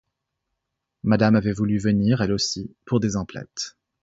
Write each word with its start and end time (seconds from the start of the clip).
Madame 1.03 1.35
avait 1.35 1.51
voulu 1.53 1.77
venir, 1.77 2.21
elle 2.21 2.31
aussi, 2.31 2.75
pour 2.85 2.99
des 2.99 3.17
emplettes. 3.17 3.77